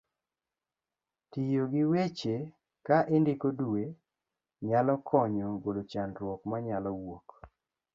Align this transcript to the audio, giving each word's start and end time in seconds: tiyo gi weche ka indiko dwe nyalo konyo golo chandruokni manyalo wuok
tiyo 1.31 1.63
gi 1.71 1.83
weche 1.91 2.35
ka 2.85 2.97
indiko 3.15 3.47
dwe 3.59 3.83
nyalo 4.67 4.93
konyo 5.09 5.47
golo 5.63 5.81
chandruokni 5.91 6.47
manyalo 6.51 6.91
wuok 7.01 7.27